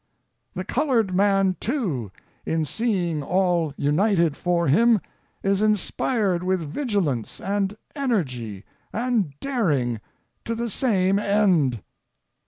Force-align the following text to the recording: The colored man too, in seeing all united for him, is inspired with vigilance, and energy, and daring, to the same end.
The 0.55 0.63
colored 0.65 1.13
man 1.13 1.57
too, 1.59 2.11
in 2.43 2.65
seeing 2.65 3.21
all 3.21 3.71
united 3.77 4.35
for 4.35 4.67
him, 4.67 4.99
is 5.43 5.61
inspired 5.61 6.41
with 6.43 6.59
vigilance, 6.67 7.39
and 7.39 7.77
energy, 7.95 8.63
and 8.91 9.39
daring, 9.39 10.01
to 10.45 10.55
the 10.55 10.71
same 10.71 11.19
end. 11.19 11.83